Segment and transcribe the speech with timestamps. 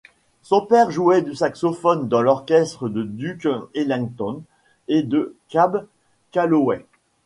[0.41, 4.41] Son père jouait du saxophone dans l'orchestre de Duke Ellington
[4.87, 5.85] et de Cab
[6.31, 6.87] Calloway.